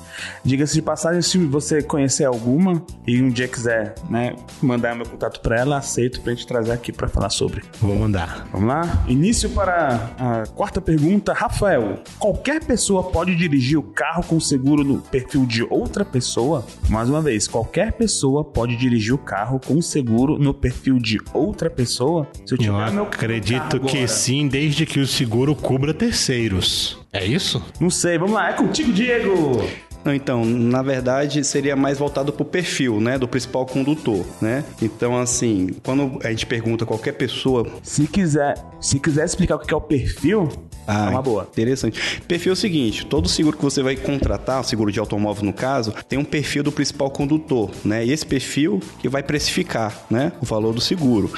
Diga-se 0.44 0.74
de 0.74 0.82
passagem, 0.82 1.22
se 1.22 1.38
você 1.38 1.82
conhecer 1.82 2.24
alguma 2.24 2.82
e 3.06 3.20
um 3.22 3.28
dia 3.28 3.48
quiser, 3.48 3.94
né, 4.08 4.34
mandar 4.62 4.94
meu 4.94 5.06
contato 5.06 5.40
para 5.40 5.58
ela, 5.58 5.78
aceito 5.78 6.20
pra 6.20 6.32
gente 6.32 6.46
trazer 6.46 6.72
aqui 6.72 6.92
para 6.92 7.08
falar 7.08 7.30
sobre. 7.30 7.62
Vou 7.80 7.96
mandar. 7.96 8.46
Vamos 8.52 8.68
lá? 8.68 9.04
Início 9.08 9.50
para 9.50 10.10
a 10.18 10.46
quarta 10.54 10.80
pergunta. 10.80 11.32
Rafael, 11.32 12.02
qualquer 12.18 12.64
pessoa 12.64 13.04
pode 13.04 13.34
dirigir 13.34 13.78
o 13.78 13.82
carro 13.82 14.24
com 14.24 14.38
seguro 14.40 14.84
no 14.84 15.00
perfil 15.00 15.46
de 15.46 15.62
outra 15.62 16.04
pessoa? 16.04 16.64
Mais 16.88 17.08
uma 17.08 17.20
vez, 17.20 17.46
qualquer 17.48 17.92
pessoa 17.92 18.44
pode 18.44 18.76
dirigir 18.76 19.14
o 19.14 19.18
carro 19.18 19.60
com 19.60 19.80
seguro 19.80 20.38
no 20.38 20.52
perfil 20.54 20.98
de 20.98 21.20
outra 21.32 21.70
pessoa? 21.70 22.28
Se 22.46 22.54
eu 22.54 22.58
tiver 22.58 22.88
eu 22.88 22.92
meu 22.92 23.04
acredito 23.04 23.80
que 23.80 23.98
agora, 23.98 24.08
sim, 24.08 24.48
desde 24.48 24.86
que 24.86 25.00
o 25.00 25.06
seguro 25.06 25.54
cubra 25.54 25.94
terceiros. 25.94 26.98
É 27.12 27.24
isso? 27.24 27.62
Não 27.80 27.90
sei, 27.90 28.18
vamos 28.18 28.34
lá, 28.34 28.50
é 28.50 28.52
contigo, 28.54 28.92
Diego! 28.92 29.62
Não, 30.04 30.14
então, 30.14 30.44
na 30.44 30.82
verdade, 30.82 31.42
seria 31.44 31.74
mais 31.74 31.98
voltado 31.98 32.32
para 32.32 32.42
o 32.42 32.44
perfil, 32.46 33.00
né, 33.00 33.18
do 33.18 33.26
principal 33.26 33.64
condutor, 33.64 34.24
né? 34.40 34.64
Então, 34.82 35.16
assim, 35.18 35.70
quando 35.82 36.18
a 36.22 36.30
gente 36.30 36.46
pergunta 36.46 36.84
qualquer 36.84 37.12
pessoa, 37.12 37.66
se 37.82 38.06
quiser, 38.06 38.54
se 38.80 39.00
quiser 39.00 39.24
explicar 39.24 39.56
o 39.56 39.58
que 39.58 39.72
é 39.72 39.76
o 39.76 39.80
perfil, 39.80 40.48
ah, 40.86 41.06
é 41.06 41.10
uma 41.10 41.22
boa. 41.22 41.48
Interessante. 41.50 42.20
Perfil 42.28 42.50
é 42.50 42.52
o 42.52 42.56
seguinte: 42.56 43.06
todo 43.06 43.28
seguro 43.28 43.56
que 43.56 43.62
você 43.62 43.82
vai 43.82 43.96
contratar, 43.96 44.62
seguro 44.64 44.92
de 44.92 45.00
automóvel 45.00 45.44
no 45.44 45.52
caso, 45.52 45.94
tem 46.08 46.18
um 46.18 46.24
perfil 46.24 46.62
do 46.62 46.70
principal 46.70 47.10
condutor, 47.10 47.70
né? 47.84 48.04
E 48.04 48.12
esse 48.12 48.26
perfil 48.26 48.80
que 49.00 49.08
vai 49.08 49.22
precificar, 49.22 50.04
né, 50.10 50.32
o 50.42 50.44
valor 50.44 50.74
do 50.74 50.80
seguro. 50.80 51.32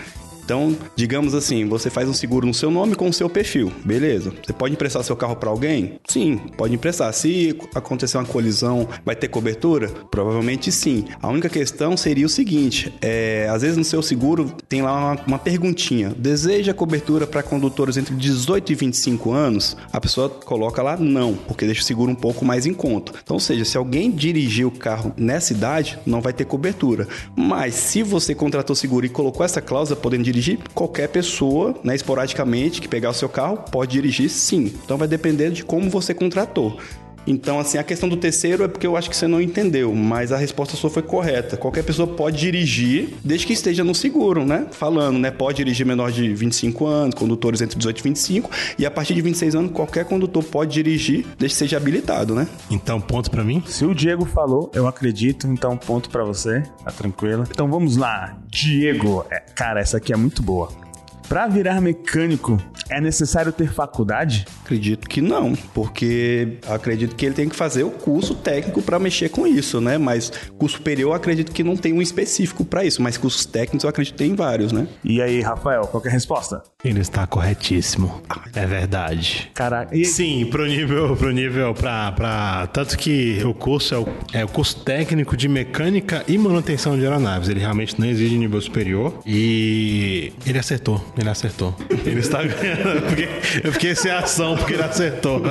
Então, 0.47 0.77
digamos 0.95 1.35
assim, 1.35 1.67
você 1.67 1.91
faz 1.91 2.09
um 2.09 2.13
seguro 2.13 2.47
no 2.47 2.55
seu 2.55 2.71
nome 2.71 2.95
com 2.95 3.09
o 3.09 3.13
seu 3.13 3.29
perfil, 3.29 3.73
beleza. 3.85 4.33
Você 4.47 4.53
pode 4.53 4.75
emprestar 4.75 5.03
seu 5.03 5.17
carro 5.17 5.35
para 5.35 5.51
alguém? 5.51 5.99
Sim, 6.07 6.39
pode 6.57 6.73
emprestar. 6.73 7.13
Se 7.13 7.59
acontecer 7.75 8.17
uma 8.17 8.25
colisão, 8.25 8.89
vai 9.05 9.17
ter 9.17 9.27
cobertura? 9.27 9.89
Provavelmente 10.09 10.71
sim. 10.71 11.07
A 11.21 11.27
única 11.27 11.49
questão 11.49 11.97
seria 11.97 12.25
o 12.25 12.29
seguinte: 12.29 12.95
é, 13.03 13.49
às 13.51 13.63
vezes 13.63 13.77
no 13.77 13.83
seu 13.83 14.01
seguro 14.03 14.53
tem 14.69 14.83
lá 14.83 15.15
uma, 15.15 15.23
uma 15.27 15.39
perguntinha: 15.39 16.15
deseja 16.17 16.73
cobertura 16.73 17.27
para 17.27 17.43
condutores 17.43 17.97
entre 17.97 18.15
18 18.15 18.71
e 18.71 18.75
25 18.77 19.33
anos? 19.33 19.77
A 19.93 20.01
pessoa 20.01 20.29
coloca 20.29 20.81
lá 20.81 20.97
não, 20.97 21.35
porque 21.35 21.67
deixa 21.67 21.81
o 21.81 21.85
seguro 21.85 22.13
um 22.13 22.15
pouco 22.15 22.45
mais 22.45 22.67
em 22.67 22.73
conta. 22.73 23.11
Então, 23.21 23.35
ou 23.35 23.41
seja, 23.41 23.65
se 23.65 23.77
alguém 23.77 24.13
dirigir 24.13 24.65
o 24.65 24.71
carro 24.71 25.13
nessa 25.17 25.53
idade, 25.53 25.99
não 26.07 26.21
vai 26.21 26.33
ter 26.33 26.45
cobertura. 26.45 27.09
Mas 27.35 27.75
se 27.75 28.05
você 28.05 28.33
contratou 28.33 28.77
seguro 28.77 29.05
e 29.05 29.09
colocou 29.09 29.45
essa 29.45 29.61
cláusula 29.61 29.99
podendo 30.01 30.23
dirigir 30.23 30.36
dirigir, 30.37 30.59
qualquer 30.75 31.09
pessoa, 31.09 31.75
né, 31.83 31.95
esporadicamente, 31.95 32.81
que 32.81 32.89
pegar 32.89 33.11
o 33.11 33.15
seu 33.15 33.29
carro, 33.29 33.59
pode 33.71 33.93
dirigir 33.93 34.29
sim. 34.29 34.73
Então 34.85 34.99
vai 34.99 35.09
depender 35.09 35.51
de 35.51 35.65
como 35.65 35.89
você 35.89 36.13
contratou. 36.15 36.79
Então, 37.27 37.59
assim, 37.59 37.79
a 37.79 37.83
questão 37.83 38.09
do 38.09 38.17
terceiro 38.17 38.63
é 38.63 38.69
porque 38.69 38.87
eu 38.87 38.97
acho 38.97 39.11
que 39.11 39.17
você 39.17 39.27
não 39.27 39.41
entendeu, 39.41 39.95
mas 39.95 40.33
a 40.33 40.37
resposta 40.37 40.77
sua 40.77 40.91
foi 40.91 41.03
correta. 41.03 41.57
Qualquer 41.57 41.83
pessoa 41.83 42.07
pode 42.07 42.39
dirigir, 42.39 43.15
desde 43.25 43.47
que 43.47 43.53
esteja 43.53 43.83
no 43.83 43.95
seguro, 43.95 44.45
né? 44.45 44.67
Falando, 44.71 45.19
né? 45.19 45.31
Pode 45.31 45.57
dirigir 45.57 45.85
menor 45.87 46.13
de 46.13 46.33
25 46.35 46.87
anos, 46.87 47.15
condutores 47.15 47.61
entre 47.61 47.77
18 47.77 47.99
e 47.99 48.03
25, 48.03 48.51
e 48.79 48.87
a 48.87 48.91
partir 48.91 49.15
de 49.15 49.23
26 49.23 49.55
anos, 49.55 49.73
qualquer 49.73 50.05
condutor 50.05 50.45
pode 50.45 50.73
dirigir, 50.73 51.27
desde 51.39 51.57
que 51.57 51.59
seja 51.59 51.77
habilitado, 51.77 52.35
né? 52.35 52.47
Então, 52.71 53.01
ponto 53.01 53.31
para 53.31 53.43
mim? 53.43 53.63
Se 53.67 53.85
o 53.85 53.95
Diego 53.95 54.25
falou, 54.25 54.71
eu 54.75 54.87
acredito, 54.87 55.47
então 55.47 55.77
ponto 55.77 56.11
para 56.11 56.25
você, 56.25 56.63
tá 56.85 56.93
tranquilo. 56.93 57.45
Então 57.51 57.69
vamos 57.69 57.97
lá, 57.97 58.39
Diego. 58.49 59.25
É, 59.31 59.41
cara, 59.41 59.81
essa 59.81 59.97
aqui 59.97 60.13
é 60.13 60.17
muito 60.17 60.43
boa. 60.43 60.86
Para 61.29 61.49
virar 61.49 61.81
mecânico, 61.81 62.61
é 62.89 63.01
necessário 63.01 63.53
ter 63.53 63.73
faculdade? 63.73 64.47
Acredito 64.65 65.09
que 65.09 65.21
não, 65.21 65.55
porque 65.75 66.59
acredito 66.69 67.17
que 67.17 67.27
ele 67.27 67.35
tem 67.35 67.49
que 67.49 67.57
fazer 67.57 67.83
o 67.83 67.91
curso 67.91 68.35
técnico 68.35 68.81
para 68.81 68.99
mexer 68.99 69.29
com 69.29 69.47
isso, 69.47 69.81
né? 69.81 69.99
Mas 69.99 70.31
curso 70.57 70.77
superior, 70.77 71.15
acredito 71.15 71.53
que 71.53 71.65
não 71.65 71.77
tem 71.77 71.93
um 71.93 72.01
específico 72.01 72.65
para 72.65 72.85
isso, 72.85 73.03
mas 73.03 73.17
cursos 73.17 73.45
técnicos 73.45 73.85
eu 73.85 73.91
acredito 73.91 74.15
que 74.15 74.19
tem 74.19 74.35
vários, 74.35 74.73
né? 74.73 74.87
E 75.05 75.21
aí, 75.21 75.41
Rafael, 75.41 75.83
qual 75.87 76.03
é 76.05 76.09
a 76.09 76.13
resposta? 76.13 76.63
Ele 76.85 77.01
está 77.01 77.27
corretíssimo. 77.27 78.23
É 78.55 78.65
verdade. 78.67 79.51
Caraca. 79.55 79.97
E... 79.97 80.05
Sim, 80.05 80.47
pro 80.47 80.67
nível, 80.67 81.17
pro 81.17 81.33
nível, 81.33 81.75
pra, 81.75 82.13
pra... 82.13 82.69
Tanto 82.69 82.97
que 82.97 83.43
o 83.45 83.53
curso 83.53 83.95
é 83.95 83.99
o, 83.99 84.09
é 84.33 84.45
o 84.45 84.49
curso 84.49 84.85
técnico 84.85 85.37
de 85.37 85.49
mecânica 85.49 86.23
e 86.29 86.39
manutenção 86.39 86.97
de 86.97 87.05
aeronaves. 87.05 87.49
Ele 87.49 87.61
realmente 87.61 87.99
não 87.99 88.07
exige 88.07 88.39
nível 88.39 88.61
superior. 88.61 89.21
E 89.27 90.33
ele 90.47 90.59
acertou, 90.59 91.05
ele 91.17 91.29
acertou. 91.31 91.75
Ele 92.05 92.21
está 92.21 92.43
ganhando. 92.43 92.89
Eu 92.89 93.09
fiquei, 93.09 93.29
eu 93.65 93.73
fiquei 93.73 93.95
sem 93.95 94.11
ação 94.11 94.57
porque 94.57 94.75
ele 94.75 94.83
acertou. 94.83 95.43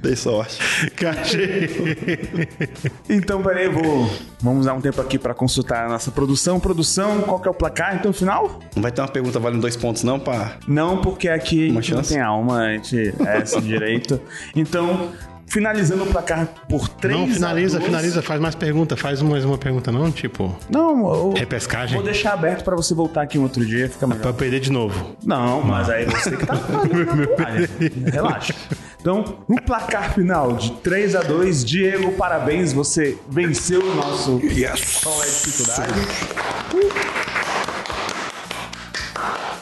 Dei 0.00 0.14
sorte. 0.14 0.90
Cachei. 0.90 1.68
Então, 3.08 3.42
peraí, 3.42 3.68
vou. 3.68 4.08
Vamos 4.40 4.66
dar 4.66 4.74
um 4.74 4.80
tempo 4.80 5.00
aqui 5.00 5.18
para 5.18 5.34
consultar 5.34 5.86
a 5.86 5.88
nossa 5.88 6.10
produção. 6.10 6.60
Produção, 6.60 7.20
qual 7.22 7.40
que 7.40 7.48
é 7.48 7.50
o 7.50 7.54
placar 7.54 7.96
então 7.96 8.12
final? 8.12 8.60
Não 8.76 8.82
vai 8.82 8.92
ter 8.92 9.00
uma 9.00 9.08
pergunta 9.08 9.40
valendo 9.40 9.60
dois 9.60 9.76
pontos, 9.76 10.04
não, 10.04 10.20
pá? 10.20 10.56
Não, 10.68 11.00
porque 11.00 11.28
aqui 11.28 11.70
uma 11.70 11.80
não 11.80 12.02
tem 12.02 12.20
alma, 12.20 12.60
a 12.60 12.72
gente 12.74 13.14
é 13.26 13.38
esse 13.42 13.60
direito. 13.60 14.20
Então, 14.54 15.10
finalizando 15.48 16.04
o 16.04 16.06
placar 16.06 16.46
por 16.68 16.88
3 16.88 17.18
Não, 17.18 17.28
finaliza, 17.28 17.80
finaliza, 17.80 18.22
faz 18.22 18.40
mais 18.40 18.54
pergunta, 18.54 18.96
faz 18.96 19.22
mais 19.22 19.44
uma 19.44 19.58
pergunta 19.58 19.90
não, 19.90 20.10
tipo... 20.10 20.56
Não, 20.70 21.12
eu, 21.12 21.32
repescagem. 21.32 21.96
Vou 21.96 22.04
deixar 22.04 22.32
aberto 22.32 22.64
para 22.64 22.76
você 22.76 22.94
voltar 22.94 23.22
aqui 23.22 23.38
um 23.38 23.42
outro 23.42 23.64
dia, 23.64 23.88
fica 23.88 24.06
melhor. 24.06 24.22
Pra 24.22 24.32
perder 24.32 24.60
de 24.60 24.70
novo. 24.70 25.16
Não, 25.24 25.62
mas 25.62 25.88
aí 25.88 26.04
você 26.04 26.36
que 26.36 26.46
tá 26.46 26.54
Relaxa. 28.12 28.54
Então, 29.00 29.38
no 29.48 29.60
placar 29.62 30.12
final 30.14 30.54
de 30.54 30.72
3 30.72 31.16
a 31.16 31.22
2 31.22 31.64
Diego, 31.64 32.12
parabéns, 32.12 32.72
você 32.72 33.16
venceu 33.28 33.80
o 33.80 33.94
nosso 33.94 34.40
yes. 34.42 35.00
Qual 35.02 35.22
é 35.22 35.26
a 35.26 35.28
dificuldade? 35.28 36.00
Uh. 36.74 37.27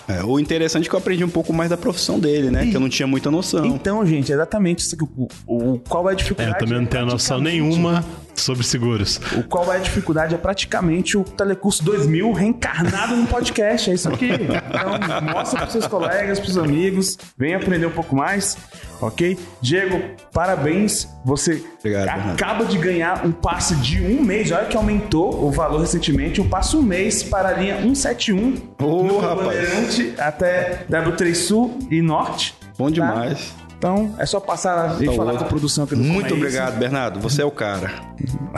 É, 0.08 0.22
o 0.24 0.38
interessante 0.38 0.86
é 0.86 0.88
que 0.88 0.94
eu 0.94 0.98
aprendi 0.98 1.24
um 1.24 1.28
pouco 1.28 1.52
mais 1.52 1.68
da 1.70 1.76
profissão 1.76 2.18
dele, 2.18 2.50
né? 2.50 2.64
E... 2.64 2.70
Que 2.70 2.76
eu 2.76 2.80
não 2.80 2.88
tinha 2.88 3.06
muita 3.06 3.30
noção. 3.30 3.64
Então, 3.66 4.04
gente, 4.06 4.32
exatamente 4.32 4.80
isso 4.80 4.94
aqui. 4.94 5.04
O, 5.16 5.28
o, 5.46 5.78
qual 5.80 6.08
é 6.08 6.12
a 6.12 6.16
dificuldade? 6.16 6.50
É, 6.50 6.54
eu 6.54 6.58
também 6.58 6.80
não 6.80 6.86
tenho 6.86 7.06
noção 7.06 7.40
nenhuma 7.40 8.04
sobre 8.36 8.64
seguros. 8.64 9.20
O 9.36 9.42
qual 9.42 9.72
é 9.72 9.76
a 9.76 9.80
dificuldade 9.80 10.34
é 10.34 10.38
praticamente 10.38 11.16
o 11.16 11.24
Telecurso 11.24 11.84
2000 11.84 12.32
reencarnado 12.32 13.16
no 13.16 13.26
podcast. 13.26 13.90
É 13.90 13.94
isso 13.94 14.08
aqui. 14.08 14.30
Então, 14.30 15.32
mostra 15.32 15.60
para 15.60 15.70
seus 15.70 15.86
colegas, 15.86 16.38
para 16.38 16.48
os 16.48 16.58
amigos. 16.58 17.18
Vem 17.36 17.54
aprender 17.54 17.86
um 17.86 17.90
pouco 17.90 18.14
mais, 18.14 18.56
ok? 19.00 19.38
Diego, 19.60 20.00
parabéns. 20.32 21.08
Você 21.24 21.64
Obrigado, 21.78 22.32
acaba 22.32 22.64
de 22.64 22.78
ganhar 22.78 23.26
um 23.26 23.32
passe 23.32 23.74
de 23.76 24.00
um 24.02 24.22
mês. 24.22 24.50
Olha 24.52 24.66
que 24.66 24.76
aumentou 24.76 25.44
o 25.44 25.50
valor 25.50 25.80
recentemente. 25.80 26.40
Um 26.40 26.48
passe 26.48 26.76
um 26.76 26.82
mês 26.82 27.22
para 27.22 27.48
a 27.48 27.52
linha 27.52 27.80
171. 27.80 28.54
Ô, 28.80 28.86
oh, 28.86 29.18
rapaz. 29.18 30.00
Até 30.18 30.84
W3 30.90 31.34
Sul 31.34 31.78
e 31.90 32.00
Norte. 32.02 32.54
Bom 32.78 32.90
demais. 32.90 33.54
Tá? 33.58 33.65
Então, 33.78 34.14
é 34.18 34.24
só 34.24 34.40
passar 34.40 35.00
e 35.02 35.06
tá 35.06 35.12
falar 35.12 35.32
com 35.36 35.44
a 35.44 35.48
produção 35.48 35.84
aqui 35.84 35.94
do 35.94 36.02
Muito 36.02 36.32
obrigado, 36.34 36.70
isso. 36.70 36.78
Bernardo. 36.78 37.20
Você 37.20 37.42
é 37.42 37.44
o 37.44 37.50
cara. 37.50 37.90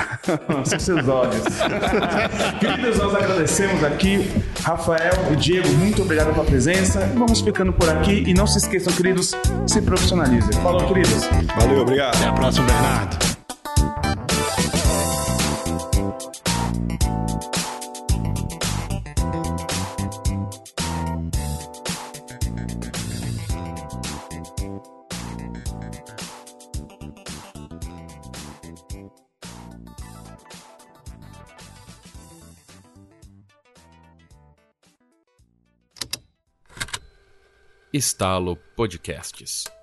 São 0.65 0.79
seus 0.79 1.09
olhos. 1.09 1.43
Queridos, 2.61 2.99
nós 2.99 3.15
agradecemos 3.15 3.83
aqui, 3.83 4.31
Rafael 4.63 5.13
e 5.33 5.37
Diego. 5.37 5.69
Muito 5.75 6.03
obrigado 6.03 6.33
pela 6.33 6.45
presença. 6.45 7.01
Vamos 7.15 7.41
ficando 7.41 7.73
por 7.73 7.89
aqui. 7.89 8.25
E 8.27 8.35
não 8.35 8.47
se 8.47 8.59
esqueçam, 8.59 8.93
queridos, 8.93 9.35
se 9.67 9.83
profissionalizem. 9.83 10.53
Falou, 10.63 10.87
queridos. 10.87 11.29
Valeu, 11.59 11.81
obrigado. 11.81 12.17
Até 12.17 12.27
a 12.27 12.33
próxima, 12.33 12.67
Bernardo. 12.67 13.28
Estalo 37.99 38.57
Podcasts. 38.77 39.78